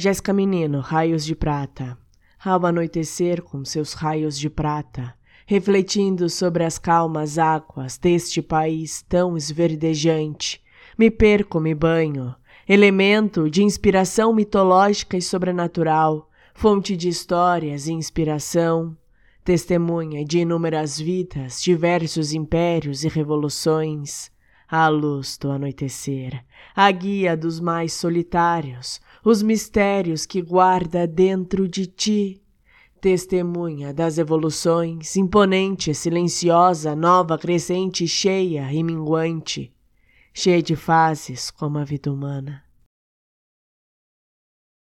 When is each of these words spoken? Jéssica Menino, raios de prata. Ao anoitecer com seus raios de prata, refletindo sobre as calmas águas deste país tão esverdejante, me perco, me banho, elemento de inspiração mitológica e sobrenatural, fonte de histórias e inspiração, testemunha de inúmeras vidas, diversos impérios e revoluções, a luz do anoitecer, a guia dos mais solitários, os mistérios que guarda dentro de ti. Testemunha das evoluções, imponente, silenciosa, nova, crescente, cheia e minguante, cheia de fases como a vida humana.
Jéssica 0.00 0.32
Menino, 0.32 0.78
raios 0.78 1.24
de 1.24 1.34
prata. 1.34 1.98
Ao 2.38 2.64
anoitecer 2.64 3.42
com 3.42 3.64
seus 3.64 3.94
raios 3.94 4.38
de 4.38 4.48
prata, 4.48 5.12
refletindo 5.44 6.30
sobre 6.30 6.62
as 6.62 6.78
calmas 6.78 7.36
águas 7.36 7.98
deste 7.98 8.40
país 8.40 9.02
tão 9.08 9.36
esverdejante, 9.36 10.62
me 10.96 11.10
perco, 11.10 11.58
me 11.58 11.74
banho, 11.74 12.32
elemento 12.68 13.50
de 13.50 13.64
inspiração 13.64 14.32
mitológica 14.32 15.16
e 15.16 15.22
sobrenatural, 15.22 16.30
fonte 16.54 16.96
de 16.96 17.08
histórias 17.08 17.88
e 17.88 17.92
inspiração, 17.92 18.96
testemunha 19.42 20.24
de 20.24 20.38
inúmeras 20.38 20.96
vidas, 20.96 21.60
diversos 21.60 22.32
impérios 22.32 23.02
e 23.02 23.08
revoluções, 23.08 24.30
a 24.70 24.86
luz 24.88 25.38
do 25.38 25.50
anoitecer, 25.50 26.44
a 26.76 26.90
guia 26.90 27.36
dos 27.36 27.58
mais 27.58 27.94
solitários, 27.94 29.00
os 29.24 29.42
mistérios 29.42 30.26
que 30.26 30.42
guarda 30.42 31.06
dentro 31.06 31.66
de 31.66 31.86
ti. 31.86 32.42
Testemunha 33.00 33.94
das 33.94 34.18
evoluções, 34.18 35.16
imponente, 35.16 35.94
silenciosa, 35.94 36.94
nova, 36.94 37.38
crescente, 37.38 38.06
cheia 38.06 38.70
e 38.72 38.82
minguante, 38.82 39.72
cheia 40.34 40.60
de 40.60 40.74
fases 40.74 41.50
como 41.50 41.78
a 41.78 41.84
vida 41.84 42.12
humana. 42.12 42.67